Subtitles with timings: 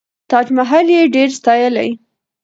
[0.29, 1.89] تاج محل یې ډېر ستایلی.